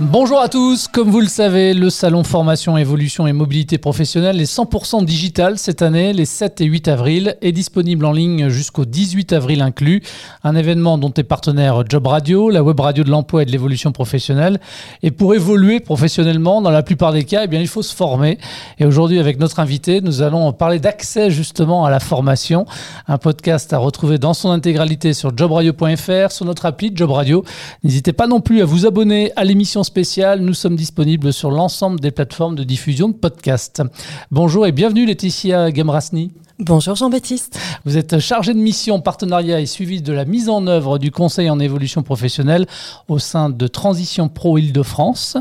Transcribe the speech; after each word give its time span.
Bonjour 0.00 0.40
à 0.40 0.48
tous, 0.48 0.86
comme 0.86 1.10
vous 1.10 1.18
le 1.18 1.26
savez, 1.26 1.74
le 1.74 1.90
salon 1.90 2.22
formation, 2.22 2.78
évolution 2.78 3.26
et 3.26 3.32
mobilité 3.32 3.78
professionnelle 3.78 4.40
est 4.40 4.44
100% 4.44 5.04
digital 5.04 5.58
cette 5.58 5.82
année, 5.82 6.12
les 6.12 6.24
7 6.24 6.60
et 6.60 6.66
8 6.66 6.86
avril, 6.86 7.36
est 7.42 7.50
disponible 7.50 8.04
en 8.04 8.12
ligne 8.12 8.48
jusqu'au 8.48 8.84
18 8.84 9.32
avril 9.32 9.60
inclus. 9.60 10.04
Un 10.44 10.54
événement 10.54 10.98
dont 10.98 11.12
est 11.16 11.24
partenaire 11.24 11.82
Job 11.88 12.06
Radio, 12.06 12.48
la 12.48 12.62
web 12.62 12.78
radio 12.78 13.02
de 13.02 13.10
l'emploi 13.10 13.42
et 13.42 13.44
de 13.44 13.50
l'évolution 13.50 13.90
professionnelle. 13.90 14.60
Et 15.02 15.10
pour 15.10 15.34
évoluer 15.34 15.80
professionnellement, 15.80 16.62
dans 16.62 16.70
la 16.70 16.84
plupart 16.84 17.12
des 17.12 17.24
cas, 17.24 17.40
eh 17.42 17.48
bien, 17.48 17.60
il 17.60 17.66
faut 17.66 17.82
se 17.82 17.92
former. 17.92 18.38
Et 18.78 18.84
aujourd'hui, 18.84 19.18
avec 19.18 19.40
notre 19.40 19.58
invité, 19.58 20.00
nous 20.00 20.22
allons 20.22 20.52
parler 20.52 20.78
d'accès 20.78 21.32
justement 21.32 21.84
à 21.84 21.90
la 21.90 21.98
formation. 21.98 22.66
Un 23.08 23.18
podcast 23.18 23.72
à 23.72 23.78
retrouver 23.78 24.18
dans 24.18 24.32
son 24.32 24.52
intégralité 24.52 25.12
sur 25.12 25.36
jobradio.fr, 25.36 26.30
sur 26.30 26.44
notre 26.44 26.66
appli 26.66 26.92
Job 26.94 27.10
Radio. 27.10 27.44
N'hésitez 27.82 28.12
pas 28.12 28.28
non 28.28 28.40
plus 28.40 28.62
à 28.62 28.64
vous 28.64 28.86
abonner 28.86 29.32
à 29.34 29.42
l'émission 29.42 29.82
spéciale. 29.88 30.40
Nous 30.40 30.52
sommes 30.52 30.76
disponibles 30.76 31.32
sur 31.32 31.50
l'ensemble 31.50 31.98
des 31.98 32.10
plateformes 32.10 32.54
de 32.54 32.62
diffusion 32.62 33.08
de 33.08 33.14
podcasts. 33.14 33.82
Bonjour 34.30 34.66
et 34.66 34.72
bienvenue 34.72 35.06
Laetitia 35.06 35.72
Gemrasni. 35.72 36.30
Bonjour 36.58 36.94
Jean-Baptiste. 36.94 37.58
Vous 37.86 37.96
êtes 37.96 38.18
chargé 38.18 38.52
de 38.52 38.58
mission, 38.58 39.00
partenariat 39.00 39.60
et 39.60 39.66
suivi 39.66 40.02
de 40.02 40.12
la 40.12 40.26
mise 40.26 40.50
en 40.50 40.66
œuvre 40.66 40.98
du 40.98 41.10
Conseil 41.10 41.48
en 41.48 41.58
évolution 41.58 42.02
professionnelle 42.02 42.66
au 43.08 43.18
sein 43.18 43.48
de 43.48 43.66
Transition 43.66 44.28
Pro 44.28 44.58
Île-de-France. 44.58 45.38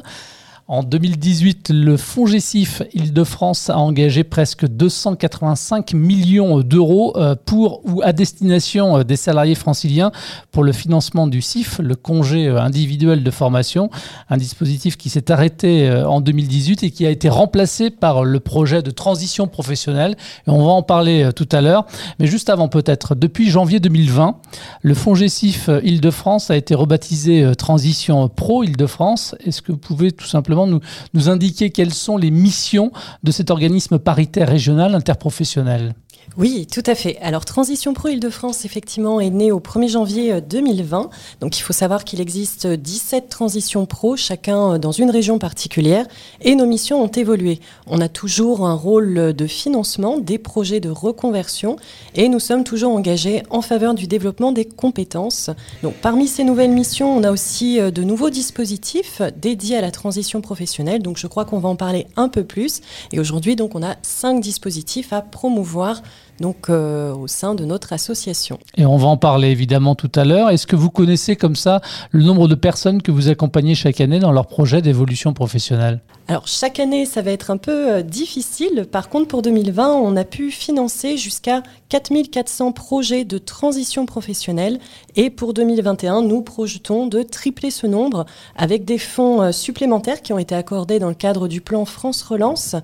En 0.69 0.83
2018, 0.83 1.69
le 1.69 1.95
FONGECIF 1.95 2.81
Île-de-France 2.93 3.69
a 3.69 3.77
engagé 3.77 4.25
presque 4.25 4.67
285 4.67 5.93
millions 5.93 6.59
d'euros 6.59 7.13
euh, 7.15 7.35
pour 7.45 7.79
ou 7.85 8.01
à 8.03 8.11
destination 8.11 8.97
euh, 8.97 9.03
des 9.05 9.15
salariés 9.15 9.55
franciliens 9.55 10.11
pour 10.51 10.65
le 10.65 10.73
financement 10.73 11.27
du 11.27 11.41
CIF, 11.41 11.79
le 11.79 11.95
congé 11.95 12.47
euh, 12.47 12.59
individuel 12.59 13.23
de 13.23 13.31
formation, 13.31 13.89
un 14.29 14.35
dispositif 14.35 14.97
qui 14.97 15.09
s'est 15.09 15.31
arrêté 15.31 15.89
en 15.89 16.19
2018 16.19 16.83
et 16.83 16.91
qui 16.91 17.05
a 17.05 17.11
été 17.11 17.29
remplacé 17.29 17.89
par 17.89 18.25
le 18.25 18.41
projet 18.41 18.81
de 18.81 18.91
transition 18.91 19.47
professionnelle. 19.47 20.17
Et 20.47 20.49
on 20.49 20.65
va 20.65 20.71
en 20.71 20.83
parler 20.83 21.29
tout 21.33 21.47
à 21.53 21.61
l'heure. 21.61 21.85
Mais 22.19 22.27
juste 22.27 22.49
avant 22.49 22.67
peut-être, 22.67 23.15
depuis 23.15 23.49
janvier 23.49 23.79
2020, 23.79 24.35
le 24.81 24.93
FONGECIF 24.93 25.69
Île-de-France 25.81 26.51
a 26.51 26.57
été 26.57 26.75
rebaptisé 26.75 27.53
Transition 27.57 28.27
Pro 28.27 28.63
Île-de-France. 28.63 29.33
Est-ce 29.45 29.61
que 29.61 29.71
vous 29.71 29.77
pouvez 29.77 30.11
tout 30.11 30.25
simplement 30.25 30.56
nous, 30.65 31.29
indiquer 31.29 31.69
quelles 31.69 31.93
sont 31.93 32.17
les 32.17 32.31
missions 32.31 32.91
de 33.23 33.31
cet 33.31 33.51
organisme 33.51 33.99
paritaire 33.99 34.47
régional 34.47 34.95
interprofessionnel 34.95 35.93
oui, 36.37 36.67
tout 36.71 36.83
à 36.85 36.93
fait. 36.93 37.17
Alors 37.19 37.45
Transition 37.45 37.95
Pro 37.95 38.09
Île-de-France, 38.09 38.63
effectivement, 38.63 39.19
est 39.19 39.31
né 39.31 39.51
au 39.51 39.59
1er 39.59 39.89
janvier 39.89 40.39
2020. 40.39 41.01
Euh, 41.01 41.07
Donc 41.41 41.57
il 41.57 41.61
faut 41.61 41.73
savoir 41.73 42.03
qu'il 42.03 42.21
existe 42.21 42.67
17 42.67 43.27
transitions 43.27 43.87
pro, 43.87 44.15
chacun 44.15 44.73
euh, 44.73 44.77
dans 44.77 44.91
une 44.91 45.09
région 45.09 45.39
particulière, 45.39 46.05
et 46.41 46.53
nos 46.53 46.67
missions 46.67 47.01
ont 47.01 47.07
évolué. 47.07 47.59
On 47.87 48.01
a 48.01 48.07
toujours 48.07 48.67
un 48.67 48.75
rôle 48.75 49.33
de 49.33 49.47
financement 49.47 50.19
des 50.19 50.37
projets 50.37 50.79
de 50.79 50.91
reconversion, 50.91 51.77
et 52.13 52.29
nous 52.29 52.39
sommes 52.39 52.63
toujours 52.63 52.91
engagés 52.91 53.41
en 53.49 53.63
faveur 53.63 53.95
du 53.95 54.05
développement 54.05 54.51
des 54.51 54.65
compétences. 54.65 55.49
Donc 55.81 55.95
parmi 56.03 56.27
ces 56.27 56.43
nouvelles 56.43 56.69
missions, 56.69 57.17
on 57.17 57.23
a 57.23 57.31
aussi 57.31 57.79
euh, 57.79 57.89
de 57.89 58.03
nouveaux 58.03 58.29
dispositifs 58.29 59.23
dédiés 59.41 59.77
à 59.77 59.81
la 59.81 59.89
transition 59.89 60.41
professionnelle. 60.41 61.01
Donc 61.01 61.17
je 61.17 61.25
crois 61.25 61.45
qu'on 61.45 61.57
va 61.57 61.69
en 61.69 61.75
parler 61.75 62.05
un 62.15 62.29
peu 62.29 62.43
plus. 62.43 62.81
Et 63.11 63.19
aujourd'hui, 63.19 63.55
donc 63.55 63.73
on 63.73 63.81
a 63.81 63.95
cinq 64.03 64.39
dispositifs 64.39 65.13
à 65.13 65.23
promouvoir 65.23 66.03
donc 66.39 66.69
euh, 66.69 67.13
au 67.13 67.27
sein 67.27 67.55
de 67.55 67.65
notre 67.65 67.93
association. 67.93 68.59
Et 68.75 68.85
on 68.85 68.97
va 68.97 69.07
en 69.07 69.17
parler 69.17 69.49
évidemment 69.49 69.95
tout 69.95 70.11
à 70.15 70.23
l'heure. 70.23 70.49
Est-ce 70.49 70.67
que 70.67 70.75
vous 70.75 70.89
connaissez 70.89 71.35
comme 71.35 71.55
ça 71.55 71.81
le 72.11 72.23
nombre 72.23 72.47
de 72.47 72.55
personnes 72.55 73.01
que 73.01 73.11
vous 73.11 73.29
accompagnez 73.29 73.75
chaque 73.75 74.01
année 74.01 74.19
dans 74.19 74.31
leur 74.31 74.47
projet 74.47 74.81
d'évolution 74.81 75.33
professionnelle? 75.33 76.01
Alors 76.29 76.47
chaque 76.47 76.79
année, 76.79 77.05
ça 77.05 77.21
va 77.21 77.31
être 77.31 77.51
un 77.51 77.57
peu 77.57 77.91
euh, 77.91 78.01
difficile. 78.01 78.85
Par 78.91 79.09
contre, 79.09 79.27
pour 79.27 79.41
2020, 79.41 79.93
on 79.93 80.15
a 80.17 80.25
pu 80.25 80.51
financer 80.51 81.15
jusqu'à 81.17 81.63
4400 81.89 82.73
projets 82.73 83.23
de 83.23 83.37
transition 83.37 84.05
professionnelle. 84.05 84.79
Et 85.15 85.29
pour 85.29 85.53
2021, 85.53 86.21
nous 86.21 86.41
projetons 86.41 87.07
de 87.07 87.23
tripler 87.23 87.71
ce 87.71 87.87
nombre 87.87 88.25
avec 88.57 88.83
des 88.83 88.97
fonds 88.97 89.41
euh, 89.41 89.51
supplémentaires 89.53 90.21
qui 90.21 90.33
ont 90.33 90.39
été 90.39 90.53
accordés 90.53 90.99
dans 90.99 91.09
le 91.09 91.15
cadre 91.15 91.47
du 91.47 91.61
plan 91.61 91.85
France 91.85 92.21
Relance 92.21 92.75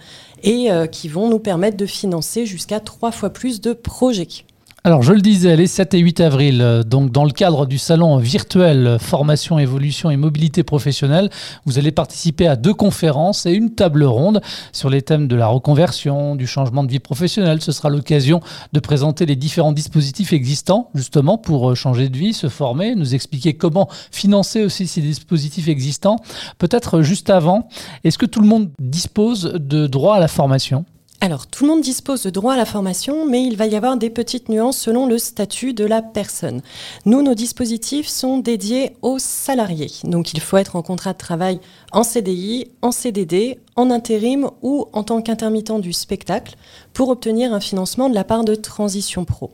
et 0.45 0.69
qui 0.91 1.07
vont 1.07 1.29
nous 1.29 1.39
permettre 1.39 1.78
de 1.78 1.85
financer 1.85 2.45
jusqu'à 2.45 2.81
trois 2.81 3.13
fois 3.13 3.29
plus 3.29 3.42
de 3.43 3.73
projets. 3.73 4.45
Alors, 4.85 5.01
je 5.01 5.11
le 5.13 5.21
disais, 5.21 5.55
les 5.55 5.67
7 5.67 5.93
et 5.93 5.99
8 5.99 6.19
avril, 6.21 6.61
euh, 6.61 6.83
donc 6.83 7.11
dans 7.11 7.23
le 7.25 7.31
cadre 7.31 7.65
du 7.65 7.77
salon 7.77 8.17
virtuel 8.17 8.97
Formation, 8.99 9.59
Évolution 9.59 10.09
et 10.11 10.17
Mobilité 10.17 10.63
Professionnelle, 10.63 11.29
vous 11.65 11.77
allez 11.77 11.91
participer 11.91 12.47
à 12.47 12.55
deux 12.55 12.73
conférences 12.73 13.45
et 13.45 13.51
une 13.51 13.75
table 13.75 14.03
ronde 14.03 14.41
sur 14.71 14.89
les 14.89 15.01
thèmes 15.01 15.27
de 15.27 15.35
la 15.35 15.47
reconversion, 15.47 16.35
du 16.35 16.47
changement 16.47 16.83
de 16.83 16.91
vie 16.91 16.99
professionnelle. 16.99 17.61
Ce 17.61 17.73
sera 17.73 17.89
l'occasion 17.89 18.39
de 18.71 18.79
présenter 18.79 19.25
les 19.25 19.37
différents 19.37 19.73
dispositifs 19.73 20.31
existants, 20.31 20.89
justement, 20.95 21.37
pour 21.37 21.71
euh, 21.71 21.75
changer 21.75 22.07
de 22.07 22.17
vie, 22.17 22.33
se 22.33 22.47
former, 22.47 22.95
nous 22.95 23.13
expliquer 23.13 23.55
comment 23.55 23.89
financer 24.11 24.63
aussi 24.63 24.87
ces 24.87 25.01
dispositifs 25.01 25.67
existants. 25.67 26.17
Peut-être 26.59 27.01
juste 27.01 27.29
avant, 27.29 27.67
est-ce 28.05 28.17
que 28.17 28.25
tout 28.25 28.41
le 28.41 28.47
monde 28.47 28.69
dispose 28.79 29.53
de 29.53 29.87
droit 29.87 30.15
à 30.15 30.19
la 30.19 30.29
formation? 30.29 30.85
Alors, 31.23 31.47
tout 31.47 31.63
le 31.63 31.69
monde 31.69 31.79
dispose 31.79 32.23
de 32.23 32.29
droit 32.29 32.56
à 32.56 32.57
la 32.57 32.66
formation, 32.66 33.25
mais 33.25 33.45
il 33.45 33.56
va 33.56 33.66
y 33.66 33.78
avoir 33.78 33.95
des 33.95 34.09
petites 34.09 34.50
nuances 34.50 34.78
selon 34.78 35.07
le 35.07 35.17
statut 35.17 35.73
de 35.73 35.85
la 35.85 36.01
personne. 36.01 36.61
Nous, 37.06 37.22
nos 37.22 37.34
dispositifs 37.34 38.09
sont 38.09 38.39
dédiés 38.39 38.97
aux 39.01 39.19
salariés. 39.19 39.89
Donc, 40.03 40.34
il 40.34 40.41
faut 40.41 40.57
être 40.57 40.75
en 40.75 40.81
contrat 40.81 41.13
de 41.13 41.17
travail 41.17 41.61
en 41.94 42.03
CDI, 42.03 42.72
en 42.81 42.91
CDD, 42.91 43.57
en 43.78 43.89
intérim 43.89 44.50
ou 44.61 44.88
en 44.91 45.03
tant 45.03 45.22
qu'intermittent 45.22 45.79
du 45.79 45.94
spectacle 45.94 46.57
pour 46.91 47.07
obtenir 47.07 47.53
un 47.53 47.61
financement 47.61 48.09
de 48.09 48.16
la 48.16 48.25
part 48.25 48.44
de 48.44 48.55
Transition 48.55 49.23
Pro. 49.23 49.50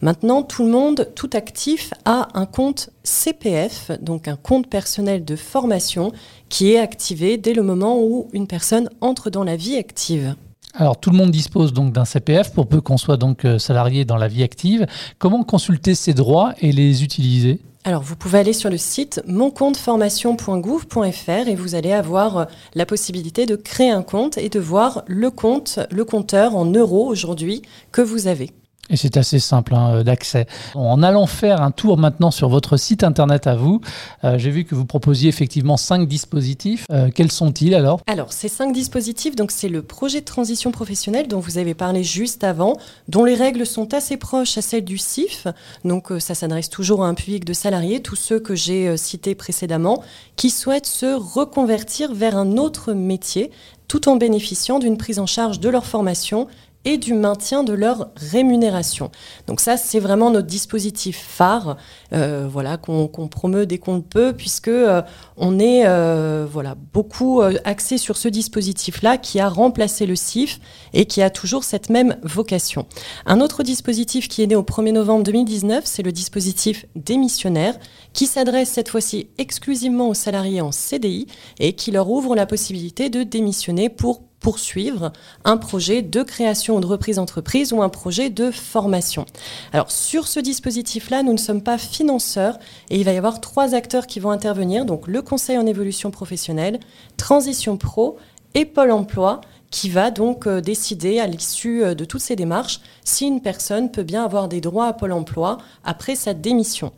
Maintenant, 0.00 0.44
tout 0.44 0.62
le 0.62 0.70
monde, 0.70 1.10
tout 1.16 1.30
actif, 1.32 1.94
a 2.04 2.28
un 2.34 2.46
compte 2.46 2.90
CPF, 3.02 3.90
donc 4.00 4.28
un 4.28 4.36
compte 4.36 4.68
personnel 4.68 5.24
de 5.24 5.34
formation, 5.34 6.12
qui 6.48 6.70
est 6.70 6.78
activé 6.78 7.38
dès 7.38 7.54
le 7.54 7.64
moment 7.64 8.00
où 8.00 8.28
une 8.32 8.46
personne 8.46 8.88
entre 9.00 9.30
dans 9.30 9.42
la 9.42 9.56
vie 9.56 9.76
active. 9.76 10.36
Alors 10.80 10.96
tout 10.96 11.10
le 11.10 11.16
monde 11.16 11.32
dispose 11.32 11.72
donc 11.72 11.92
d'un 11.92 12.04
CPF 12.04 12.52
pour 12.52 12.68
peu 12.68 12.80
qu'on 12.80 12.98
soit 12.98 13.16
donc 13.16 13.44
euh, 13.44 13.58
salarié 13.58 14.04
dans 14.04 14.16
la 14.16 14.28
vie 14.28 14.44
active. 14.44 14.86
Comment 15.18 15.42
consulter 15.42 15.96
ces 15.96 16.14
droits 16.14 16.54
et 16.60 16.70
les 16.70 17.02
utiliser? 17.02 17.58
Alors, 17.82 18.02
vous 18.02 18.14
pouvez 18.14 18.38
aller 18.38 18.52
sur 18.52 18.70
le 18.70 18.76
site 18.76 19.20
moncompteformation.gouv.fr 19.26 21.48
et 21.48 21.56
vous 21.56 21.74
allez 21.74 21.90
avoir 21.92 22.38
euh, 22.38 22.44
la 22.74 22.86
possibilité 22.86 23.44
de 23.44 23.56
créer 23.56 23.90
un 23.90 24.02
compte 24.02 24.38
et 24.38 24.50
de 24.50 24.60
voir 24.60 25.02
le 25.08 25.30
compte, 25.30 25.80
le 25.90 26.04
compteur 26.04 26.54
en 26.54 26.66
euros 26.66 27.08
aujourd'hui 27.08 27.62
que 27.90 28.02
vous 28.02 28.28
avez. 28.28 28.52
Et 28.90 28.96
c'est 28.96 29.16
assez 29.16 29.38
simple 29.38 29.74
hein, 29.74 29.96
euh, 29.96 30.02
d'accès. 30.02 30.46
En 30.74 31.02
allant 31.02 31.26
faire 31.26 31.62
un 31.62 31.70
tour 31.70 31.98
maintenant 31.98 32.30
sur 32.30 32.48
votre 32.48 32.76
site 32.76 33.04
internet 33.04 33.46
à 33.46 33.54
vous, 33.54 33.80
euh, 34.24 34.38
j'ai 34.38 34.50
vu 34.50 34.64
que 34.64 34.74
vous 34.74 34.86
proposiez 34.86 35.28
effectivement 35.28 35.76
cinq 35.76 36.08
dispositifs. 36.08 36.86
Euh, 36.90 37.10
quels 37.14 37.30
sont-ils 37.30 37.74
alors? 37.74 38.00
Alors, 38.06 38.32
ces 38.32 38.48
cinq 38.48 38.72
dispositifs, 38.72 39.36
donc 39.36 39.50
c'est 39.50 39.68
le 39.68 39.82
projet 39.82 40.20
de 40.20 40.24
transition 40.24 40.70
professionnelle 40.70 41.28
dont 41.28 41.40
vous 41.40 41.58
avez 41.58 41.74
parlé 41.74 42.02
juste 42.02 42.44
avant, 42.44 42.76
dont 43.08 43.24
les 43.24 43.34
règles 43.34 43.66
sont 43.66 43.92
assez 43.94 44.16
proches 44.16 44.56
à 44.56 44.62
celles 44.62 44.84
du 44.84 44.98
CIF. 44.98 45.46
Donc, 45.84 46.12
ça 46.18 46.34
s'adresse 46.34 46.70
toujours 46.70 47.04
à 47.04 47.08
un 47.08 47.14
public 47.14 47.44
de 47.44 47.52
salariés, 47.52 48.00
tous 48.00 48.16
ceux 48.16 48.40
que 48.40 48.54
j'ai 48.54 48.96
cités 48.96 49.34
précédemment, 49.34 50.02
qui 50.36 50.50
souhaitent 50.50 50.86
se 50.86 51.06
reconvertir 51.06 52.14
vers 52.14 52.36
un 52.36 52.56
autre 52.56 52.92
métier 52.92 53.50
tout 53.88 54.08
en 54.08 54.16
bénéficiant 54.16 54.78
d'une 54.78 54.98
prise 54.98 55.18
en 55.18 55.26
charge 55.26 55.60
de 55.60 55.68
leur 55.68 55.86
formation 55.86 56.46
et 56.84 56.96
du 56.96 57.12
maintien 57.12 57.64
de 57.64 57.72
leur 57.72 58.10
rémunération. 58.16 59.10
Donc 59.46 59.60
ça, 59.60 59.76
c'est 59.76 59.98
vraiment 59.98 60.30
notre 60.30 60.46
dispositif 60.46 61.18
phare, 61.18 61.76
euh, 62.12 62.48
voilà, 62.50 62.76
qu'on 62.76 63.08
promeut 63.08 63.66
dès 63.66 63.78
qu'on 63.78 63.96
le 63.96 64.02
peut, 64.02 64.32
puisque 64.32 64.68
euh, 64.68 65.02
on 65.36 65.58
est 65.58 65.86
euh, 65.86 66.46
voilà 66.50 66.76
beaucoup 66.92 67.42
axé 67.64 67.98
sur 67.98 68.16
ce 68.16 68.28
dispositif-là 68.28 69.18
qui 69.18 69.40
a 69.40 69.48
remplacé 69.48 70.06
le 70.06 70.16
CIF 70.16 70.60
et 70.94 71.04
qui 71.04 71.20
a 71.20 71.30
toujours 71.30 71.64
cette 71.64 71.90
même 71.90 72.16
vocation. 72.22 72.86
Un 73.26 73.40
autre 73.40 73.62
dispositif 73.62 74.28
qui 74.28 74.42
est 74.42 74.46
né 74.46 74.56
au 74.56 74.62
1er 74.62 74.92
novembre 74.92 75.24
2019, 75.24 75.84
c'est 75.84 76.02
le 76.02 76.12
dispositif 76.12 76.86
démissionnaire, 76.94 77.74
qui 78.12 78.26
s'adresse 78.26 78.70
cette 78.70 78.88
fois-ci 78.88 79.28
exclusivement 79.38 80.08
aux 80.08 80.14
salariés 80.14 80.60
en 80.60 80.72
CDI 80.72 81.26
et 81.58 81.74
qui 81.74 81.90
leur 81.90 82.10
ouvre 82.10 82.34
la 82.34 82.46
possibilité 82.46 83.10
de 83.10 83.22
démissionner 83.22 83.88
pour 83.88 84.27
poursuivre 84.40 85.12
un 85.44 85.56
projet 85.56 86.02
de 86.02 86.22
création 86.22 86.76
ou 86.76 86.80
de 86.80 86.86
reprise 86.86 87.16
d'entreprise 87.16 87.72
ou 87.72 87.82
un 87.82 87.88
projet 87.88 88.30
de 88.30 88.50
formation. 88.50 89.26
Alors 89.72 89.90
sur 89.90 90.28
ce 90.28 90.40
dispositif-là, 90.40 91.22
nous 91.22 91.32
ne 91.32 91.38
sommes 91.38 91.62
pas 91.62 91.78
financeurs 91.78 92.58
et 92.90 92.98
il 92.98 93.04
va 93.04 93.12
y 93.12 93.16
avoir 93.16 93.40
trois 93.40 93.74
acteurs 93.74 94.06
qui 94.06 94.20
vont 94.20 94.30
intervenir, 94.30 94.84
donc 94.84 95.08
le 95.08 95.22
Conseil 95.22 95.58
en 95.58 95.66
évolution 95.66 96.10
professionnelle, 96.10 96.80
Transition 97.16 97.76
Pro 97.76 98.16
et 98.54 98.64
Pôle 98.64 98.92
Emploi 98.92 99.40
qui 99.70 99.90
va 99.90 100.10
donc 100.10 100.46
euh, 100.46 100.60
décider 100.60 101.20
à 101.20 101.26
l'issue 101.26 101.82
euh, 101.82 101.94
de 101.94 102.04
toutes 102.04 102.20
ces 102.20 102.36
démarches 102.36 102.80
si 103.04 103.26
une 103.26 103.40
personne 103.40 103.90
peut 103.90 104.02
bien 104.02 104.24
avoir 104.24 104.48
des 104.48 104.60
droits 104.60 104.86
à 104.86 104.92
Pôle 104.92 105.12
emploi 105.12 105.58
après 105.84 106.14
sa 106.14 106.34
démission. 106.34 106.92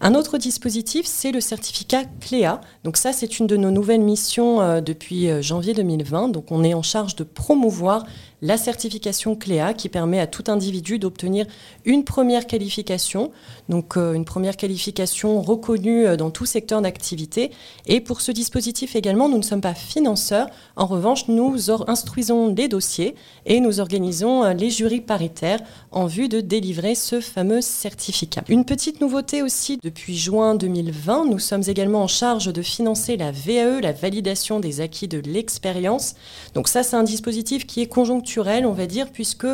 Un 0.00 0.14
autre 0.14 0.38
dispositif, 0.38 1.06
c'est 1.06 1.32
le 1.32 1.40
certificat 1.40 2.04
CLEA. 2.20 2.60
Donc 2.84 2.96
ça, 2.96 3.12
c'est 3.12 3.38
une 3.38 3.46
de 3.46 3.56
nos 3.56 3.70
nouvelles 3.70 4.00
missions 4.00 4.60
euh, 4.60 4.80
depuis 4.80 5.42
janvier 5.42 5.74
2020. 5.74 6.28
Donc 6.28 6.50
on 6.50 6.62
est 6.64 6.74
en 6.74 6.82
charge 6.82 7.16
de 7.16 7.24
promouvoir 7.24 8.04
la 8.42 8.56
certification 8.56 9.36
CLEA 9.36 9.72
qui 9.72 9.88
permet 9.88 10.18
à 10.18 10.26
tout 10.26 10.42
individu 10.48 10.98
d'obtenir 10.98 11.46
une 11.84 12.02
première 12.02 12.48
qualification, 12.48 13.30
donc 13.68 13.96
euh, 13.96 14.14
une 14.14 14.24
première 14.24 14.56
qualification 14.56 15.40
reconnue 15.40 16.06
euh, 16.06 16.16
dans 16.16 16.30
tout 16.30 16.44
secteur 16.44 16.82
d'activité. 16.82 17.52
Et 17.86 18.00
pour 18.00 18.20
ce 18.20 18.32
dispositif 18.32 18.96
également, 18.96 19.28
nous 19.28 19.38
ne 19.38 19.42
sommes 19.42 19.60
pas 19.60 19.74
financeurs. 19.74 20.48
En 20.74 20.86
revanche, 20.86 21.28
nous 21.28 21.70
instruisons 21.86 22.52
les 22.52 22.66
dossiers 22.66 23.14
et 23.46 23.60
nous 23.60 23.78
organisons 23.78 24.42
euh, 24.42 24.52
les 24.54 24.70
jurys 24.70 25.00
paritaires 25.00 25.60
en 25.92 26.06
vue 26.06 26.28
de 26.28 26.40
délivrer 26.40 26.96
ce 26.96 27.20
fameux 27.20 27.60
certificat. 27.60 28.42
Une 28.48 28.64
petite 28.64 29.00
nouveauté 29.00 29.42
aussi, 29.42 29.78
depuis 29.80 30.16
juin 30.16 30.56
2020, 30.56 31.26
nous 31.26 31.38
sommes 31.38 31.62
également 31.68 32.02
en 32.02 32.08
charge 32.08 32.52
de 32.52 32.62
financer 32.62 33.16
la 33.16 33.30
VAE, 33.30 33.80
la 33.80 33.92
validation 33.92 34.58
des 34.58 34.80
acquis 34.80 35.06
de 35.06 35.18
l'expérience. 35.18 36.16
Donc 36.54 36.66
ça, 36.66 36.82
c'est 36.82 36.96
un 36.96 37.04
dispositif 37.04 37.66
qui 37.66 37.82
est 37.82 37.86
conjoncturel 37.86 38.31
on 38.40 38.72
va 38.72 38.86
dire, 38.86 39.10
puisque 39.12 39.46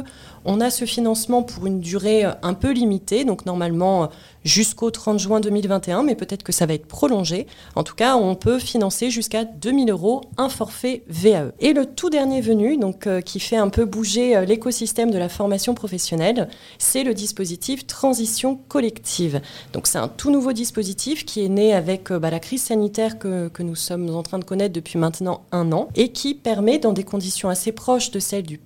on 0.44 0.60
a 0.60 0.70
ce 0.70 0.84
financement 0.84 1.42
pour 1.42 1.66
une 1.66 1.80
durée 1.80 2.24
euh, 2.24 2.32
un 2.42 2.54
peu 2.54 2.70
limitée, 2.70 3.24
donc 3.24 3.44
normalement 3.46 4.04
euh, 4.04 4.06
jusqu'au 4.44 4.90
30 4.90 5.18
juin 5.18 5.40
2021, 5.40 6.02
mais 6.02 6.14
peut-être 6.14 6.42
que 6.42 6.52
ça 6.52 6.66
va 6.66 6.74
être 6.74 6.86
prolongé. 6.86 7.46
En 7.74 7.82
tout 7.82 7.94
cas, 7.94 8.16
on 8.16 8.34
peut 8.34 8.58
financer 8.58 9.10
jusqu'à 9.10 9.44
2000 9.44 9.90
euros 9.90 10.22
un 10.36 10.48
forfait 10.48 11.02
VAE. 11.08 11.52
Et 11.60 11.72
le 11.72 11.86
tout 11.86 12.08
dernier 12.08 12.40
venu, 12.40 12.76
donc 12.76 13.06
euh, 13.06 13.20
qui 13.20 13.40
fait 13.40 13.56
un 13.56 13.68
peu 13.68 13.84
bouger 13.84 14.44
l'écosystème 14.46 15.10
de 15.10 15.18
la 15.18 15.28
formation 15.28 15.74
professionnelle, 15.74 16.48
c'est 16.78 17.04
le 17.04 17.14
dispositif 17.14 17.86
transition 17.86 18.56
collective. 18.68 19.40
Donc 19.72 19.86
c'est 19.86 19.98
un 19.98 20.08
tout 20.08 20.30
nouveau 20.30 20.52
dispositif 20.52 21.24
qui 21.24 21.44
est 21.44 21.48
né 21.48 21.74
avec 21.74 22.12
bah, 22.12 22.30
la 22.30 22.40
crise 22.40 22.62
sanitaire 22.62 23.18
que, 23.18 23.48
que 23.48 23.62
nous 23.62 23.76
sommes 23.76 24.08
en 24.14 24.22
train 24.22 24.38
de 24.38 24.44
connaître 24.44 24.72
depuis 24.72 24.98
maintenant 24.98 25.42
un 25.52 25.72
an 25.72 25.88
et 25.94 26.10
qui 26.12 26.34
permet, 26.34 26.78
dans 26.78 26.92
des 26.92 27.04
conditions 27.04 27.48
assez 27.48 27.72
proches 27.72 28.10
de 28.10 28.18
celles 28.18 28.44
du 28.44 28.58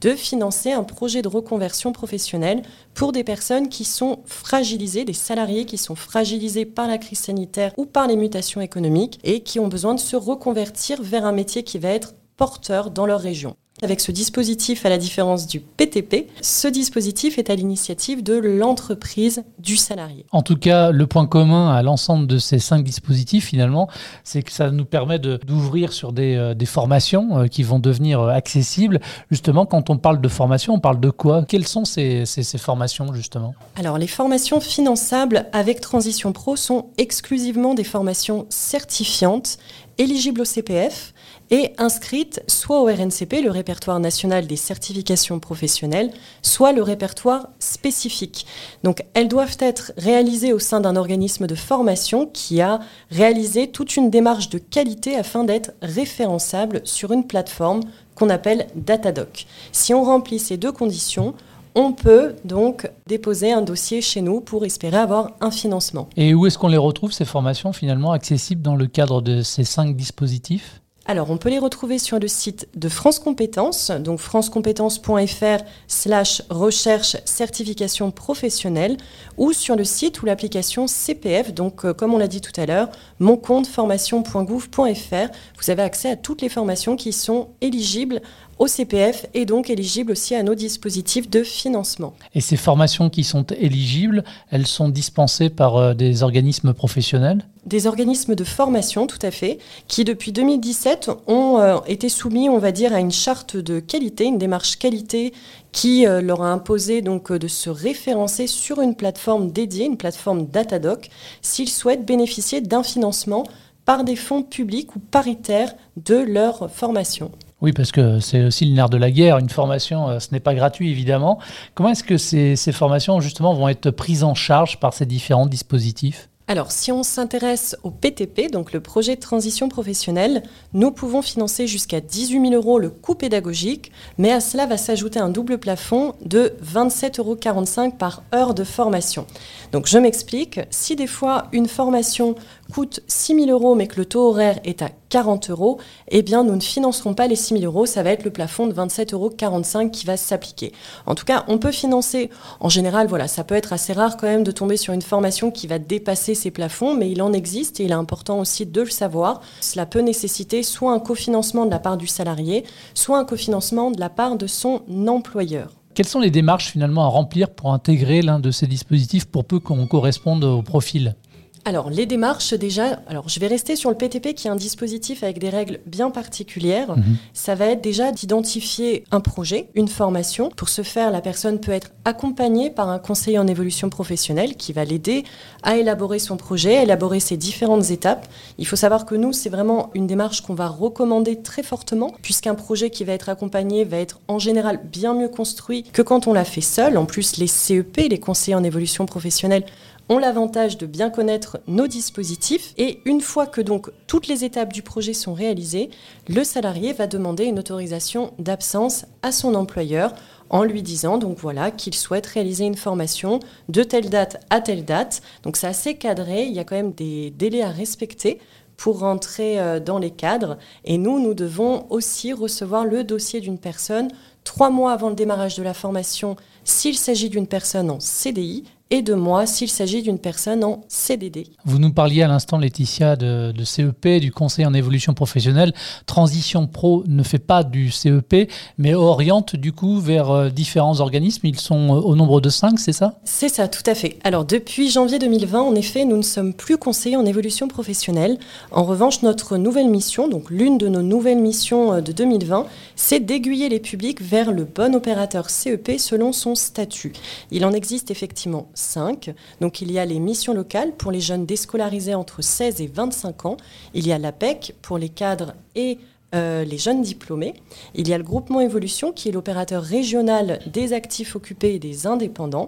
De 0.00 0.14
financer 0.14 0.70
un 0.70 0.84
projet 0.84 1.22
de 1.22 1.28
reconversion 1.28 1.90
professionnelle 1.90 2.62
pour 2.94 3.10
des 3.10 3.24
personnes 3.24 3.68
qui 3.68 3.84
sont 3.84 4.20
fragilisées, 4.24 5.04
des 5.04 5.12
salariés 5.12 5.64
qui 5.64 5.76
sont 5.76 5.96
fragilisés 5.96 6.64
par 6.64 6.86
la 6.86 6.98
crise 6.98 7.18
sanitaire 7.18 7.72
ou 7.76 7.84
par 7.84 8.06
les 8.06 8.14
mutations 8.14 8.60
économiques 8.60 9.18
et 9.24 9.40
qui 9.40 9.58
ont 9.58 9.66
besoin 9.66 9.94
de 9.94 10.00
se 10.00 10.14
reconvertir 10.14 11.02
vers 11.02 11.24
un 11.24 11.32
métier 11.32 11.64
qui 11.64 11.78
va 11.78 11.88
être 11.88 12.14
porteur 12.36 12.92
dans 12.92 13.06
leur 13.06 13.20
région. 13.20 13.56
Avec 13.82 14.00
ce 14.00 14.12
dispositif, 14.12 14.84
à 14.84 14.90
la 14.90 14.98
différence 14.98 15.46
du 15.46 15.60
PTP, 15.60 16.26
ce 16.42 16.68
dispositif 16.68 17.38
est 17.38 17.48
à 17.48 17.54
l'initiative 17.54 18.22
de 18.22 18.34
l'entreprise 18.34 19.42
du 19.58 19.76
salarié. 19.76 20.26
En 20.32 20.42
tout 20.42 20.56
cas, 20.56 20.90
le 20.90 21.06
point 21.06 21.26
commun 21.26 21.70
à 21.74 21.82
l'ensemble 21.82 22.26
de 22.26 22.36
ces 22.36 22.58
cinq 22.58 22.84
dispositifs, 22.84 23.46
finalement, 23.46 23.88
c'est 24.22 24.42
que 24.42 24.52
ça 24.52 24.70
nous 24.70 24.84
permet 24.84 25.18
d'ouvrir 25.18 25.92
sur 25.94 26.12
des, 26.12 26.36
euh, 26.36 26.54
des 26.54 26.66
formations 26.66 27.38
euh, 27.38 27.46
qui 27.46 27.62
vont 27.62 27.78
devenir 27.78 28.20
euh, 28.20 28.28
accessibles. 28.28 29.00
Justement, 29.30 29.64
quand 29.64 29.88
on 29.88 29.96
parle 29.96 30.20
de 30.20 30.28
formation, 30.28 30.74
on 30.74 30.80
parle 30.80 31.00
de 31.00 31.10
quoi? 31.10 31.44
Quelles 31.48 31.66
sont 31.66 31.86
ces, 31.86 32.26
ces, 32.26 32.42
ces 32.42 32.58
formations, 32.58 33.14
justement? 33.14 33.54
Alors, 33.76 33.96
les 33.96 34.06
formations 34.06 34.60
finançables 34.60 35.46
avec 35.52 35.80
Transition 35.80 36.32
Pro 36.32 36.56
sont 36.56 36.88
exclusivement 36.98 37.74
des 37.74 37.84
formations 37.84 38.46
certifiantes 38.50 39.58
éligibles 39.98 40.42
au 40.42 40.44
CPF 40.44 41.14
et 41.50 41.72
inscrites 41.78 42.42
soit 42.46 42.80
au 42.80 42.86
RNCP, 42.86 43.42
le 43.42 43.50
répertoire 43.50 44.00
national 44.00 44.46
des 44.46 44.56
certifications 44.56 45.40
professionnelles, 45.40 46.10
soit 46.42 46.72
le 46.72 46.82
répertoire 46.82 47.48
spécifique. 47.58 48.46
Donc 48.84 49.04
elles 49.14 49.28
doivent 49.28 49.56
être 49.58 49.92
réalisées 49.96 50.52
au 50.52 50.58
sein 50.58 50.80
d'un 50.80 50.96
organisme 50.96 51.46
de 51.46 51.54
formation 51.54 52.26
qui 52.26 52.60
a 52.60 52.80
réalisé 53.10 53.68
toute 53.68 53.96
une 53.96 54.10
démarche 54.10 54.48
de 54.48 54.58
qualité 54.58 55.16
afin 55.16 55.44
d'être 55.44 55.72
référençable 55.82 56.80
sur 56.84 57.12
une 57.12 57.26
plateforme 57.26 57.80
qu'on 58.14 58.30
appelle 58.30 58.66
Datadoc. 58.74 59.46
Si 59.72 59.94
on 59.94 60.04
remplit 60.04 60.38
ces 60.38 60.56
deux 60.56 60.72
conditions, 60.72 61.34
on 61.74 61.92
peut 61.92 62.34
donc 62.44 62.90
déposer 63.06 63.52
un 63.52 63.62
dossier 63.62 64.00
chez 64.00 64.20
nous 64.22 64.40
pour 64.40 64.64
espérer 64.64 64.96
avoir 64.96 65.32
un 65.40 65.50
financement. 65.50 66.08
Et 66.16 66.34
où 66.34 66.46
est-ce 66.46 66.58
qu'on 66.58 66.68
les 66.68 66.76
retrouve, 66.76 67.12
ces 67.12 67.24
formations 67.24 67.72
finalement 67.72 68.12
accessibles 68.12 68.62
dans 68.62 68.76
le 68.76 68.86
cadre 68.86 69.22
de 69.22 69.42
ces 69.42 69.64
cinq 69.64 69.96
dispositifs? 69.96 70.79
Alors, 71.06 71.30
on 71.30 71.38
peut 71.38 71.48
les 71.48 71.58
retrouver 71.58 71.98
sur 71.98 72.20
le 72.20 72.28
site 72.28 72.68
de 72.76 72.90
France 72.90 73.18
Compétences, 73.18 73.90
donc 73.90 74.20
francecompétences.fr 74.20 75.64
slash 75.88 76.42
recherche 76.50 77.16
certification 77.24 78.10
professionnelle, 78.10 78.98
ou 79.38 79.52
sur 79.52 79.76
le 79.76 79.84
site 79.84 80.20
ou 80.22 80.26
l'application 80.26 80.86
CPF, 80.86 81.54
donc 81.54 81.84
euh, 81.84 81.94
comme 81.94 82.12
on 82.12 82.18
l'a 82.18 82.28
dit 82.28 82.42
tout 82.42 82.52
à 82.60 82.66
l'heure, 82.66 82.90
moncompteformation.gouv.fr. 83.18 85.32
Vous 85.58 85.70
avez 85.70 85.82
accès 85.82 86.10
à 86.10 86.16
toutes 86.16 86.42
les 86.42 86.50
formations 86.50 86.96
qui 86.96 87.12
sont 87.12 87.48
éligibles 87.62 88.20
au 88.60 88.66
CPF 88.66 89.24
et 89.32 89.46
donc 89.46 89.70
éligibles 89.70 90.12
aussi 90.12 90.34
à 90.34 90.42
nos 90.42 90.54
dispositifs 90.54 91.30
de 91.30 91.42
financement. 91.42 92.12
Et 92.34 92.42
ces 92.42 92.58
formations 92.58 93.08
qui 93.08 93.24
sont 93.24 93.46
éligibles, 93.58 94.22
elles 94.50 94.66
sont 94.66 94.90
dispensées 94.90 95.48
par 95.48 95.78
euh, 95.78 95.94
des 95.94 96.22
organismes 96.22 96.74
professionnels? 96.74 97.46
Des 97.64 97.86
organismes 97.86 98.34
de 98.34 98.44
formation, 98.44 99.06
tout 99.06 99.18
à 99.22 99.30
fait, 99.30 99.58
qui 99.88 100.04
depuis 100.04 100.30
2017 100.32 101.10
ont 101.26 101.58
euh, 101.58 101.78
été 101.86 102.10
soumis, 102.10 102.50
on 102.50 102.58
va 102.58 102.70
dire, 102.70 102.92
à 102.92 103.00
une 103.00 103.10
charte 103.10 103.56
de 103.56 103.80
qualité, 103.80 104.24
une 104.26 104.38
démarche 104.38 104.78
qualité 104.78 105.32
qui 105.72 106.06
euh, 106.06 106.20
leur 106.20 106.42
a 106.42 106.52
imposé 106.52 107.00
donc 107.00 107.32
de 107.32 107.48
se 107.48 107.70
référencer 107.70 108.46
sur 108.46 108.82
une 108.82 108.94
plateforme 108.94 109.50
dédiée, 109.50 109.86
une 109.86 109.96
plateforme 109.96 110.46
Datadoc, 110.46 111.08
s'ils 111.40 111.70
souhaitent 111.70 112.04
bénéficier 112.04 112.60
d'un 112.60 112.82
financement 112.82 113.44
par 113.86 114.04
des 114.04 114.16
fonds 114.16 114.42
publics 114.42 114.94
ou 114.96 114.98
paritaires 114.98 115.74
de 115.96 116.16
leur 116.16 116.70
formation. 116.70 117.30
Oui, 117.62 117.72
parce 117.72 117.92
que 117.92 118.20
c'est 118.20 118.44
aussi 118.44 118.64
le 118.64 118.72
nerf 118.72 118.88
de 118.88 118.96
la 118.96 119.10
guerre. 119.10 119.38
Une 119.38 119.50
formation, 119.50 120.08
euh, 120.08 120.18
ce 120.18 120.28
n'est 120.32 120.40
pas 120.40 120.54
gratuit, 120.54 120.90
évidemment. 120.90 121.38
Comment 121.74 121.90
est-ce 121.90 122.04
que 122.04 122.16
ces, 122.16 122.56
ces 122.56 122.72
formations, 122.72 123.20
justement, 123.20 123.52
vont 123.54 123.68
être 123.68 123.90
prises 123.90 124.24
en 124.24 124.34
charge 124.34 124.80
par 124.80 124.94
ces 124.94 125.04
différents 125.04 125.46
dispositifs? 125.46 126.30
Alors, 126.50 126.72
si 126.72 126.90
on 126.90 127.04
s'intéresse 127.04 127.76
au 127.84 127.92
PTP, 127.92 128.50
donc 128.50 128.72
le 128.72 128.80
projet 128.80 129.14
de 129.14 129.20
transition 129.20 129.68
professionnelle, 129.68 130.42
nous 130.72 130.90
pouvons 130.90 131.22
financer 131.22 131.68
jusqu'à 131.68 132.00
18 132.00 132.48
000 132.48 132.54
euros 132.54 132.80
le 132.80 132.90
coût 132.90 133.14
pédagogique, 133.14 133.92
mais 134.18 134.32
à 134.32 134.40
cela 134.40 134.66
va 134.66 134.76
s'ajouter 134.76 135.20
un 135.20 135.28
double 135.28 135.58
plafond 135.58 136.14
de 136.24 136.52
27,45 136.64 137.20
euros 137.20 137.92
par 137.96 138.24
heure 138.34 138.54
de 138.54 138.64
formation. 138.64 139.26
Donc, 139.70 139.86
je 139.86 139.96
m'explique. 139.96 140.58
Si 140.70 140.96
des 140.96 141.06
fois 141.06 141.46
une 141.52 141.68
formation 141.68 142.34
coûte 142.70 143.00
6 143.06 143.44
000 143.44 143.50
euros, 143.50 143.74
mais 143.74 143.86
que 143.86 143.96
le 143.96 144.04
taux 144.04 144.28
horaire 144.28 144.60
est 144.64 144.82
à 144.82 144.90
40 145.08 145.50
euros, 145.50 145.78
eh 146.08 146.22
bien, 146.22 146.44
nous 146.44 146.54
ne 146.54 146.60
financerons 146.60 147.14
pas 147.14 147.26
les 147.26 147.36
6 147.36 147.58
000 147.60 147.64
euros. 147.64 147.86
Ça 147.86 148.02
va 148.02 148.10
être 148.10 148.24
le 148.24 148.30
plafond 148.30 148.66
de 148.66 148.72
27,45 148.72 149.14
euros 149.14 149.90
qui 149.90 150.06
va 150.06 150.16
s'appliquer. 150.16 150.72
En 151.06 151.14
tout 151.14 151.24
cas, 151.24 151.44
on 151.48 151.58
peut 151.58 151.72
financer, 151.72 152.30
en 152.60 152.68
général, 152.68 153.06
voilà, 153.08 153.28
ça 153.28 153.44
peut 153.44 153.54
être 153.54 153.72
assez 153.72 153.92
rare 153.92 154.16
quand 154.16 154.26
même 154.26 154.44
de 154.44 154.52
tomber 154.52 154.76
sur 154.76 154.94
une 154.94 155.02
formation 155.02 155.50
qui 155.50 155.66
va 155.66 155.78
dépasser 155.78 156.34
ces 156.34 156.50
plafonds, 156.50 156.94
mais 156.94 157.10
il 157.10 157.22
en 157.22 157.32
existe 157.32 157.80
et 157.80 157.84
il 157.84 157.90
est 157.90 157.94
important 157.94 158.38
aussi 158.38 158.66
de 158.66 158.80
le 158.80 158.90
savoir. 158.90 159.40
Cela 159.60 159.86
peut 159.86 160.00
nécessiter 160.00 160.62
soit 160.62 160.92
un 160.92 161.00
cofinancement 161.00 161.66
de 161.66 161.70
la 161.70 161.78
part 161.78 161.96
du 161.96 162.06
salarié, 162.06 162.64
soit 162.94 163.18
un 163.18 163.24
cofinancement 163.24 163.90
de 163.90 164.00
la 164.00 164.10
part 164.10 164.36
de 164.36 164.46
son 164.46 164.82
employeur. 165.08 165.72
Quelles 165.94 166.06
sont 166.06 166.20
les 166.20 166.30
démarches 166.30 166.70
finalement 166.70 167.04
à 167.04 167.08
remplir 167.08 167.50
pour 167.50 167.72
intégrer 167.72 168.22
l'un 168.22 168.38
de 168.38 168.52
ces 168.52 168.66
dispositifs 168.66 169.26
pour 169.26 169.44
peu 169.44 169.58
qu'on 169.58 169.86
corresponde 169.86 170.44
au 170.44 170.62
profil? 170.62 171.16
Alors, 171.64 171.90
les 171.90 172.06
démarches, 172.06 172.54
déjà, 172.54 173.00
alors 173.06 173.28
je 173.28 173.38
vais 173.38 173.46
rester 173.46 173.76
sur 173.76 173.90
le 173.90 173.96
PTP 173.96 174.34
qui 174.34 174.46
est 174.46 174.50
un 174.50 174.56
dispositif 174.56 175.22
avec 175.22 175.38
des 175.38 175.50
règles 175.50 175.80
bien 175.84 176.10
particulières. 176.10 176.96
Mhm. 176.96 177.16
Ça 177.34 177.54
va 177.54 177.66
être 177.66 177.82
déjà 177.82 178.12
d'identifier 178.12 179.04
un 179.10 179.20
projet, 179.20 179.68
une 179.74 179.88
formation. 179.88 180.50
Pour 180.56 180.70
ce 180.70 180.82
faire, 180.82 181.10
la 181.10 181.20
personne 181.20 181.60
peut 181.60 181.72
être 181.72 181.90
accompagnée 182.06 182.70
par 182.70 182.88
un 182.88 182.98
conseiller 182.98 183.38
en 183.38 183.46
évolution 183.46 183.90
professionnelle 183.90 184.56
qui 184.56 184.72
va 184.72 184.84
l'aider 184.84 185.24
à 185.62 185.76
élaborer 185.76 186.18
son 186.18 186.38
projet, 186.38 186.78
à 186.78 186.82
élaborer 186.82 187.20
ses 187.20 187.36
différentes 187.36 187.90
étapes. 187.90 188.26
Il 188.56 188.66
faut 188.66 188.76
savoir 188.76 189.04
que 189.04 189.14
nous, 189.14 189.32
c'est 189.34 189.50
vraiment 189.50 189.90
une 189.94 190.06
démarche 190.06 190.40
qu'on 190.40 190.54
va 190.54 190.68
recommander 190.68 191.42
très 191.42 191.62
fortement, 191.62 192.14
puisqu'un 192.22 192.54
projet 192.54 192.88
qui 192.88 193.04
va 193.04 193.12
être 193.12 193.28
accompagné 193.28 193.84
va 193.84 193.98
être 193.98 194.20
en 194.28 194.38
général 194.38 194.80
bien 194.90 195.14
mieux 195.14 195.28
construit 195.28 195.82
que 195.82 196.02
quand 196.02 196.26
on 196.26 196.32
l'a 196.32 196.44
fait 196.44 196.60
seul. 196.62 196.96
En 196.96 197.04
plus, 197.04 197.36
les 197.36 197.46
CEP, 197.46 197.98
les 198.08 198.18
conseillers 198.18 198.54
en 198.54 198.64
évolution 198.64 199.04
professionnelle, 199.04 199.64
ont 200.10 200.18
l'avantage 200.18 200.76
de 200.76 200.86
bien 200.86 201.08
connaître 201.08 201.60
nos 201.68 201.86
dispositifs 201.86 202.74
et 202.76 203.00
une 203.04 203.20
fois 203.20 203.46
que 203.46 203.60
donc 203.60 203.90
toutes 204.08 204.26
les 204.26 204.44
étapes 204.44 204.72
du 204.72 204.82
projet 204.82 205.14
sont 205.14 205.32
réalisées, 205.32 205.88
le 206.28 206.42
salarié 206.42 206.92
va 206.92 207.06
demander 207.06 207.44
une 207.44 207.60
autorisation 207.60 208.34
d'absence 208.38 209.06
à 209.22 209.30
son 209.30 209.54
employeur 209.54 210.12
en 210.50 210.64
lui 210.64 210.82
disant 210.82 211.16
donc 211.16 211.38
voilà 211.38 211.70
qu'il 211.70 211.94
souhaite 211.94 212.26
réaliser 212.26 212.64
une 212.64 212.74
formation 212.74 213.38
de 213.68 213.84
telle 213.84 214.10
date 214.10 214.44
à 214.50 214.60
telle 214.60 214.84
date. 214.84 215.22
Donc 215.44 215.56
c'est 215.56 215.68
assez 215.68 215.94
cadré, 215.94 216.42
il 216.42 216.52
y 216.52 216.58
a 216.58 216.64
quand 216.64 216.74
même 216.74 216.92
des 216.92 217.30
délais 217.30 217.62
à 217.62 217.70
respecter 217.70 218.40
pour 218.76 218.98
rentrer 218.98 219.58
dans 219.80 219.98
les 219.98 220.10
cadres. 220.10 220.56
Et 220.86 220.96
nous, 220.96 221.20
nous 221.20 221.34
devons 221.34 221.86
aussi 221.90 222.32
recevoir 222.32 222.86
le 222.86 223.04
dossier 223.04 223.40
d'une 223.40 223.58
personne 223.58 224.08
trois 224.42 224.70
mois 224.70 224.92
avant 224.92 225.10
le 225.10 225.14
démarrage 225.14 225.56
de 225.56 225.62
la 225.62 225.74
formation 225.74 226.34
s'il 226.64 226.96
s'agit 226.96 227.28
d'une 227.28 227.46
personne 227.46 227.90
en 227.90 228.00
CDI 228.00 228.64
et 228.90 229.02
de 229.02 229.14
mois 229.14 229.46
s'il 229.46 229.68
s'agit 229.68 230.02
d'une 230.02 230.18
personne 230.18 230.64
en 230.64 230.82
CDD. 230.88 231.46
Vous 231.64 231.78
nous 231.78 231.92
parliez 231.92 232.22
à 232.22 232.28
l'instant, 232.28 232.58
Laetitia, 232.58 233.16
de, 233.16 233.52
CEP, 233.64 234.20
du 234.20 234.32
conseil 234.32 234.66
en 234.66 234.74
évolution 234.74 235.14
professionnelle. 235.14 235.72
Transition 236.06 236.66
Pro 236.66 237.04
ne 237.06 237.22
fait 237.22 237.38
pas 237.38 237.62
du 237.62 237.90
CEP, 237.90 238.50
mais 238.78 238.94
oriente 238.94 239.54
du 239.56 239.72
coup 239.72 240.00
vers 240.00 240.30
euh, 240.30 240.48
différents 240.50 241.00
organismes. 241.00 241.46
Ils 241.46 241.60
sont 241.60 241.94
euh, 241.94 242.00
au 242.00 242.16
nombre 242.16 242.40
de 242.40 242.48
cinq, 242.48 242.78
c'est 242.78 242.92
ça? 242.92 243.18
C'est 243.24 243.48
ça, 243.48 243.68
tout 243.68 243.82
à 243.86 243.94
fait. 243.94 244.18
Alors 244.24 244.44
depuis 244.44 244.90
janvier 244.90 245.18
2020, 245.18 245.60
en 245.60 245.74
effet, 245.74 246.04
nous 246.04 246.16
ne 246.16 246.22
sommes 246.22 246.52
plus 246.52 246.76
conseillers 246.76 247.16
en 247.16 247.26
évolution 247.26 247.68
professionnelle. 247.68 248.38
En 248.72 248.84
revanche, 248.84 249.22
notre 249.22 249.56
nouvelle 249.56 249.88
mission, 249.88 250.28
donc 250.28 250.50
l'une 250.50 250.78
de 250.78 250.88
nos 250.88 251.02
nouvelles 251.02 251.40
missions 251.40 251.94
euh, 251.94 252.00
de 252.00 252.12
2020, 252.12 252.66
c'est 252.96 253.20
d'aiguiller 253.20 253.68
les 253.68 253.80
publics 253.80 254.20
vers 254.20 254.52
le 254.52 254.64
bon 254.64 254.94
opérateur 254.94 255.50
CEP 255.50 255.92
selon 255.98 256.32
son 256.32 256.54
statut. 256.54 257.12
Il 257.50 257.64
en 257.64 257.72
existe 257.72 258.10
effectivement 258.10 258.68
5. 258.80 259.34
Donc 259.60 259.80
il 259.80 259.92
y 259.92 259.98
a 259.98 260.04
les 260.04 260.18
missions 260.18 260.54
locales 260.54 260.92
pour 260.92 261.12
les 261.12 261.20
jeunes 261.20 261.46
déscolarisés 261.46 262.14
entre 262.14 262.42
16 262.42 262.80
et 262.80 262.86
25 262.86 263.46
ans. 263.46 263.56
Il 263.94 264.06
y 264.06 264.12
a 264.12 264.18
l'APEC 264.18 264.74
pour 264.82 264.98
les 264.98 265.08
cadres 265.08 265.54
et 265.74 265.98
euh, 266.34 266.64
les 266.64 266.78
jeunes 266.78 267.02
diplômés. 267.02 267.54
Il 267.94 268.08
y 268.08 268.14
a 268.14 268.18
le 268.18 268.24
groupement 268.24 268.60
Évolution 268.60 269.12
qui 269.12 269.28
est 269.28 269.32
l'opérateur 269.32 269.82
régional 269.82 270.60
des 270.66 270.92
actifs 270.92 271.34
occupés 271.34 271.74
et 271.74 271.78
des 271.80 272.06
indépendants. 272.06 272.66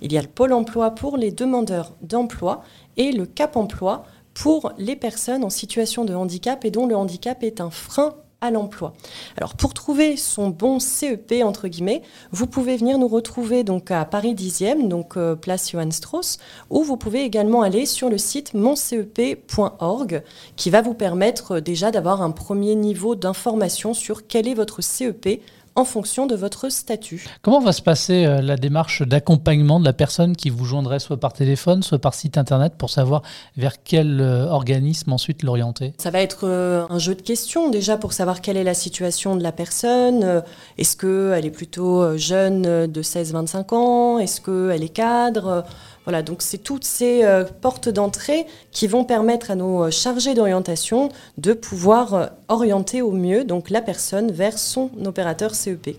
Il 0.00 0.12
y 0.12 0.18
a 0.18 0.22
le 0.22 0.28
pôle 0.28 0.52
emploi 0.52 0.92
pour 0.92 1.18
les 1.18 1.30
demandeurs 1.30 1.92
d'emploi 2.00 2.64
et 2.96 3.12
le 3.12 3.26
cap 3.26 3.56
emploi 3.56 4.04
pour 4.32 4.72
les 4.78 4.96
personnes 4.96 5.44
en 5.44 5.50
situation 5.50 6.06
de 6.06 6.14
handicap 6.14 6.64
et 6.64 6.70
dont 6.70 6.86
le 6.86 6.96
handicap 6.96 7.42
est 7.42 7.60
un 7.60 7.70
frein 7.70 8.14
Alors 9.36 9.54
pour 9.54 9.72
trouver 9.72 10.16
son 10.16 10.48
bon 10.48 10.80
CEP 10.80 11.34
entre 11.44 11.68
guillemets, 11.68 12.02
vous 12.32 12.46
pouvez 12.46 12.76
venir 12.76 12.98
nous 12.98 13.08
retrouver 13.08 13.62
donc 13.64 13.90
à 13.90 14.04
Paris 14.04 14.34
10e, 14.34 14.88
donc 14.88 15.16
euh, 15.16 15.36
place 15.36 15.70
Johann 15.70 15.92
Strauss, 15.92 16.38
ou 16.68 16.82
vous 16.82 16.96
pouvez 16.96 17.22
également 17.22 17.62
aller 17.62 17.86
sur 17.86 18.10
le 18.10 18.18
site 18.18 18.52
moncep.org 18.54 20.22
qui 20.56 20.70
va 20.70 20.82
vous 20.82 20.94
permettre 20.94 21.52
euh, 21.52 21.60
déjà 21.60 21.90
d'avoir 21.90 22.20
un 22.20 22.32
premier 22.32 22.74
niveau 22.74 23.14
d'information 23.14 23.94
sur 23.94 24.26
quel 24.26 24.48
est 24.48 24.54
votre 24.54 24.82
CEP 24.82 25.40
en 25.74 25.84
fonction 25.84 26.26
de 26.26 26.34
votre 26.34 26.68
statut. 26.68 27.26
Comment 27.40 27.60
va 27.60 27.72
se 27.72 27.82
passer 27.82 28.24
euh, 28.24 28.42
la 28.42 28.56
démarche 28.56 29.02
d'accompagnement 29.02 29.80
de 29.80 29.84
la 29.84 29.92
personne 29.92 30.36
qui 30.36 30.50
vous 30.50 30.64
joindrait 30.64 30.98
soit 30.98 31.18
par 31.18 31.32
téléphone, 31.32 31.82
soit 31.82 31.98
par 31.98 32.14
site 32.14 32.36
internet 32.36 32.74
pour 32.76 32.90
savoir 32.90 33.22
vers 33.56 33.82
quel 33.82 34.20
euh, 34.20 34.46
organisme 34.46 35.12
ensuite 35.12 35.42
l'orienter? 35.42 35.94
Ça 35.98 36.10
va 36.10 36.20
être 36.20 36.40
euh, 36.44 36.84
un 36.90 36.98
jeu 36.98 37.14
de 37.14 37.22
questions 37.22 37.70
déjà 37.70 37.96
pour 37.96 38.12
savoir 38.12 38.40
quelle 38.40 38.56
est 38.56 38.64
la 38.64 38.74
situation 38.74 39.36
de 39.36 39.42
la 39.42 39.52
personne. 39.52 40.42
Est-ce 40.78 40.96
qu'elle 40.96 41.46
est 41.46 41.50
plutôt 41.50 42.16
jeune 42.16 42.62
de 42.86 43.02
16-25 43.02 43.74
ans? 43.74 44.18
Est-ce 44.18 44.40
qu'elle 44.40 44.82
est 44.82 44.88
cadre? 44.88 45.64
Voilà, 46.04 46.22
donc 46.22 46.42
c'est 46.42 46.58
toutes 46.58 46.84
ces 46.84 47.24
euh, 47.24 47.44
portes 47.44 47.88
d'entrée 47.88 48.46
qui 48.72 48.86
vont 48.86 49.04
permettre 49.04 49.50
à 49.50 49.54
nos 49.54 49.84
euh, 49.84 49.90
chargés 49.90 50.34
d'orientation 50.34 51.10
de 51.38 51.52
pouvoir 51.52 52.14
euh, 52.14 52.26
orienter 52.48 53.02
au 53.02 53.12
mieux 53.12 53.44
donc 53.44 53.70
la 53.70 53.80
personne 53.80 54.32
vers 54.32 54.58
son 54.58 54.90
opérateur 55.04 55.54
CEP. 55.54 55.96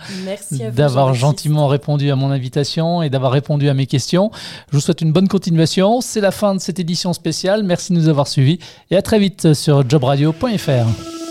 d'avoir 0.73 1.14
gentiment 1.14 1.66
répondu 1.66 2.11
à 2.12 2.16
mon 2.16 2.30
invitation 2.30 3.02
et 3.02 3.11
d'avoir 3.11 3.33
répondu 3.33 3.68
à 3.68 3.75
mes 3.75 3.87
questions. 3.87 4.30
Je 4.71 4.76
vous 4.76 4.80
souhaite 4.80 5.00
une 5.00 5.12
bonne 5.12 5.28
continuation. 5.28 6.00
C'est 6.00 6.21
la 6.21 6.30
fin 6.30 6.54
de 6.54 6.61
cette 6.61 6.78
édition 6.78 7.12
spéciale. 7.14 7.64
Merci 7.64 7.92
de 7.92 7.99
nous 7.99 8.09
avoir 8.09 8.28
suivis 8.28 8.61
et 8.92 8.97
à 8.97 9.02
très 9.02 9.18
vite 9.18 9.54
sur 9.54 9.88
jobradio.fr. 9.88 11.24